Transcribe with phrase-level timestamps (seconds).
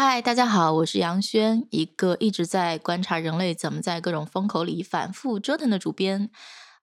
[0.00, 6.30] 嗨，大家好，我是杨轩，一个一直在观察人类怎么在各种风口里反复折腾的主编。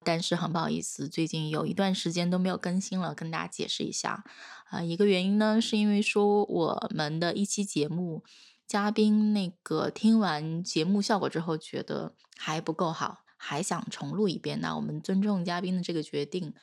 [0.03, 4.25] 但是很不好意思，最近有一段时间都没有更新了，跟大家解释一下。
[4.65, 8.25] 啊，一个原因呢，是因为说我们的一期节目
[8.67, 14.59] 嘉宾那个听完节目效果之后，觉得还不够好，还想重录一遍。
[14.59, 16.53] 那我们尊重嘉宾的这个决定。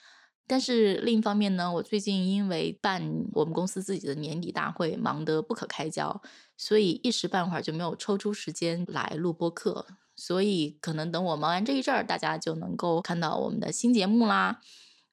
[0.46, 6.20] 但是另一方面呢，我最近因为办我们公司自己的年底大会，忙得不可开交，
[6.56, 9.86] 所以一时半会儿就没有抽出时间来录播课。
[10.14, 14.60] 所以可能等我忙完这一阵儿，大家就能够看到我们的新节目啦。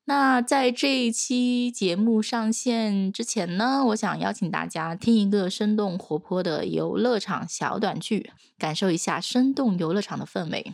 [0.05, 10.73] 那在这一期节目上线之前呢，我想邀请大家听一个生动活泼的游乐场小短剧，感受一下生动游乐场的氛围。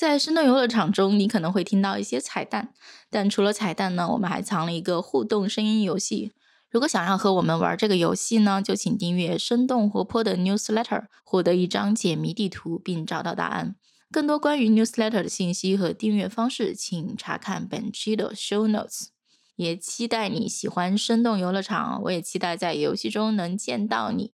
[0.00, 2.72] 在生动游乐场中，你可能会听到一些彩蛋，
[3.10, 6.32] 但除了彩蛋呢，我们还藏了一个互动声音游戏。
[6.70, 13.76] 如果想要和我们玩这个游戏呢，就请订阅生动活泼的 newsletter，获得一张解谜地图并找到答案。
[14.10, 19.08] 更多关于 newsletter 的信息和订阅方式，请查看本期的 show notes。
[19.56, 24.32] 也期待你喜欢生动游乐场，我也期待在游戏中能见到你。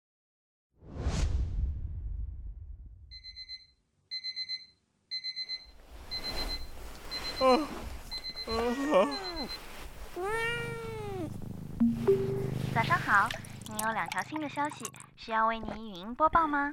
[12.72, 13.28] 早上好，
[13.66, 16.72] 你有两条新的消息，需要为你语音播报吗？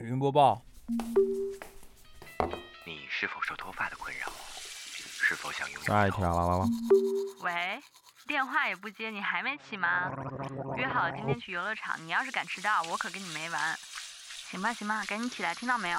[0.00, 0.60] 语音播报。
[2.84, 4.26] 你是否受脱发的困扰？
[5.22, 5.86] 是否想拥有？
[5.86, 6.66] 下一条了。
[7.42, 7.80] 喂，
[8.26, 10.10] 电话也不接，你还没起吗？
[10.78, 13.78] 约好了今天去游乐场，你要是敢迟到，我可跟你没完。
[14.50, 15.98] 行吧，行吧，赶紧起来，听到没有？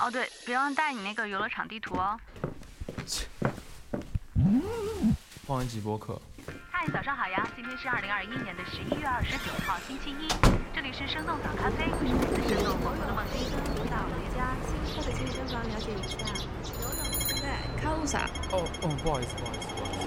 [0.00, 2.18] 哦对，别忘带你那个游乐场地图哦。
[5.46, 6.20] 放一集播客。
[6.70, 7.48] 嗨，早上好呀！
[7.56, 10.28] 今天是二零二一年的十一月二十九号，星期一。
[10.74, 13.50] 这里是生动早咖啡，我是来自生动活泼的梦欣。
[13.88, 16.18] 到一家新开的健身房了解一下。
[17.40, 17.46] 对，
[17.80, 18.28] 看路啥？
[18.52, 20.02] 哦哦，不好意思，不好意思，不好意思。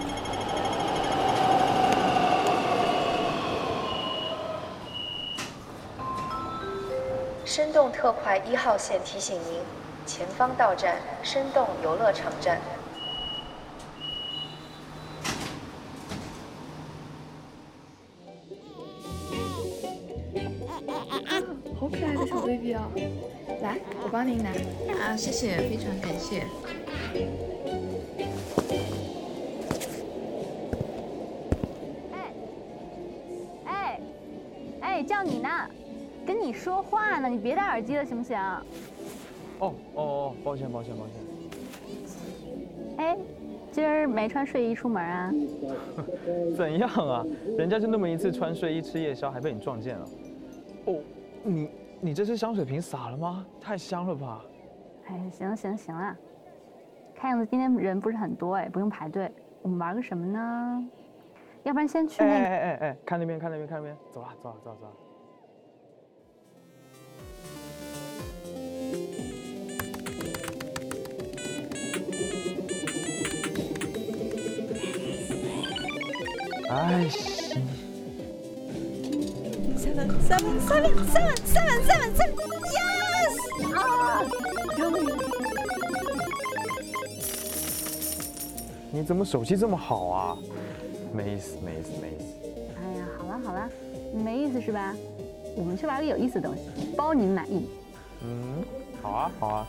[7.45, 9.61] 生动特快一号线提醒您，
[10.05, 12.59] 前方到站生动游乐场站。
[23.61, 24.49] 来，我帮您拿。
[24.99, 26.43] 啊，谢谢，非常感谢。
[32.11, 32.33] 哎，
[33.65, 33.99] 哎，
[34.81, 35.49] 哎，叫你呢，
[36.25, 38.37] 跟你说话呢，你别戴耳机了，行不行？
[38.37, 38.63] 哦
[39.59, 41.13] 哦哦，抱歉抱歉抱歉。
[42.97, 43.17] 哎，
[43.71, 45.31] 今儿没穿睡衣出门啊？
[46.57, 47.23] 怎样啊？
[47.57, 50.09] 人家就那么一次穿睡衣吃夜宵，还被你撞见了。
[50.85, 50.99] 哦，
[51.45, 51.69] 你。
[52.01, 53.43] 你这是香水瓶洒了吗？
[53.59, 54.43] 太香了吧！
[55.07, 56.15] 哎，行了行了行了，
[57.15, 59.31] 看样子今天人不是很多哎，不用排队。
[59.63, 60.89] 我们玩个什么呢？
[61.63, 62.29] 要不然先去那……
[62.29, 64.93] 哎哎哎哎，看那边看那边看那边，走了走了走了走了。
[76.69, 77.34] 哎。
[80.27, 82.35] Seven seven seven seven seven seven
[82.75, 83.33] yes
[83.75, 83.79] 啊！
[84.77, 84.99] 终于！
[88.91, 90.37] 你怎么手气这么好啊？
[91.13, 92.25] 没意思没意思没意思。
[92.77, 93.69] 哎呀，好了好了，
[94.13, 94.95] 没意思是吧？
[95.55, 96.61] 我们去玩个有意思的东西，
[96.95, 97.69] 包您满意。
[98.21, 98.63] 嗯，
[99.01, 99.67] 好啊好啊。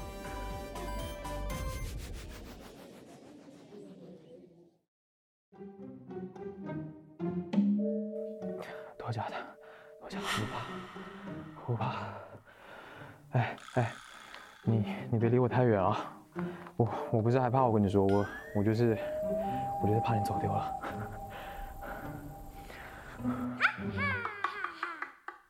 [8.98, 9.45] 多假的。
[11.66, 11.96] 不怕，
[13.32, 13.92] 哎哎，
[14.62, 16.12] 你你别离我太远啊！
[16.76, 18.96] 我我不是害怕，我跟你说，我我就是
[19.82, 20.72] 我就是怕你走丢了。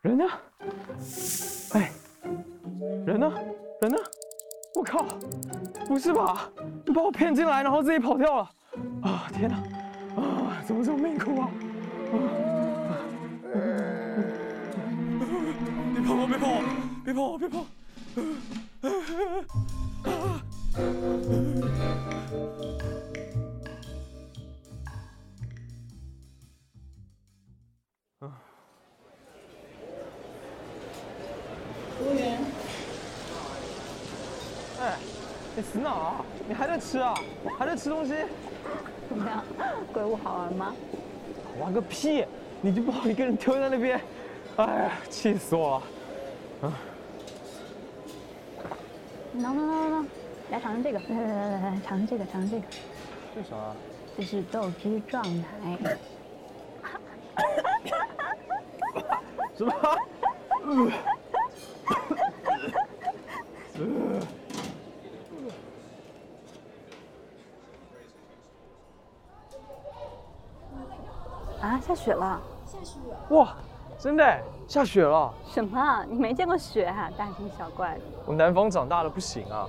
[0.00, 0.24] 人呢？
[1.74, 1.90] 哎，
[3.04, 3.30] 人呢？
[3.82, 3.98] 人呢？
[4.74, 5.04] 我靠！
[5.86, 6.50] 不是吧？
[6.86, 8.50] 你把我骗进来，然后自己跑掉了？
[9.02, 9.56] 啊天哪！
[10.16, 11.50] 啊，怎么这么命苦啊？
[12.12, 12.16] 啊
[17.12, 17.38] 跑！
[17.38, 17.64] 别跑！
[18.10, 19.06] 别跑！
[31.98, 32.38] 服务员，
[34.80, 34.96] 哎，
[35.56, 36.24] 你死哪啊？
[36.46, 37.14] 你还在吃啊？
[37.58, 38.14] 还在吃东西？
[39.08, 39.42] 怎么样？
[39.92, 40.74] 鬼屋好玩吗？
[41.44, 42.24] 好玩个屁！
[42.60, 44.00] 你就把我一个人丢在那边。
[44.56, 45.82] 哎呀，气死我了！
[46.62, 46.72] 能
[49.36, 50.08] 能能能能，
[50.50, 52.66] 来尝尝这个，来来来来来，尝尝这个，尝尝这个，
[53.34, 53.56] 这是啥？
[54.16, 55.44] 这是豆汁撞奶。
[59.56, 59.72] 什么？
[71.60, 72.40] 啊，下雪了！
[72.66, 72.98] 下雪
[73.30, 73.56] 哇，
[73.98, 74.38] 真的
[74.68, 75.32] 下雪了！
[75.52, 76.04] 什么？
[76.08, 77.10] 你没见过雪啊？
[77.16, 78.00] 大惊小怪的。
[78.26, 79.66] 我南方长大的，不行啊！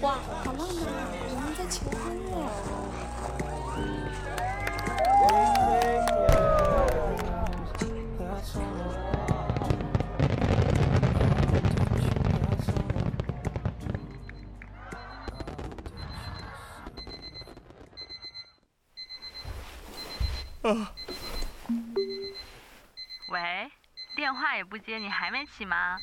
[0.00, 0.12] 哇，
[0.44, 1.08] 好浪漫啊！
[1.30, 2.34] 我们在求婚耶！
[23.30, 23.70] 喂，
[24.16, 25.96] 电话也不接，你还没起吗？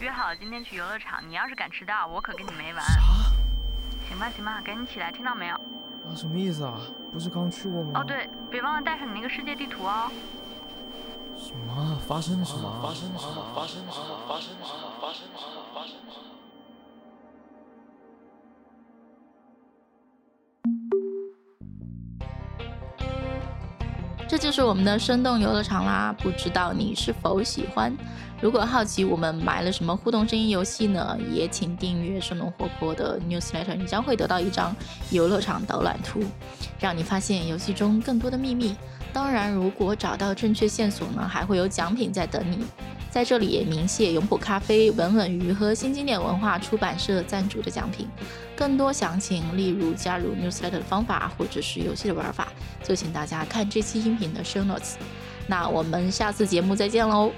[0.00, 2.84] 约好今天去游乐场，你要是敢迟到，我可跟你没完。
[4.08, 5.54] 行吧行吧，赶紧起来，听到没有？
[5.54, 6.78] 啊，什么意思啊？
[7.12, 8.00] 不是刚去过吗？
[8.00, 10.10] 哦对，别忘了带上你那个世界地图哦。
[11.36, 11.98] 什么？
[12.06, 12.80] 发生了什么？
[12.82, 13.52] 发生了什么？
[13.54, 14.20] 发生了什么？
[14.28, 14.92] 发生了什么？
[15.00, 15.64] 发生了什么？
[15.74, 16.37] 发生了什么？
[24.28, 27.96] 这就是我们的生动游乐场啦，不知道你是否喜欢？
[28.42, 31.16] 如果好奇我们买了什么互动声音游戏呢？
[31.32, 34.76] 也请订阅生动活泼的 newsletter，你将会得到一张
[35.10, 36.22] 游乐场导览图，
[36.78, 38.76] 让你发现游戏中更多的秘密。
[39.14, 42.66] 当然，如果找到正确线索呢，还会有奖品在等你。
[43.10, 48.06] 在这里也鸣谢永璞咖啡、稳稳鱼和新经典文化出版社赞助的奖品。
[48.56, 52.48] 更多详情，例如加入 newsletter 的方法，或者是游戏的玩法，
[52.82, 54.94] 就请大家看这期音频的 show notes。
[55.46, 57.32] 那我们下次节目再见喽！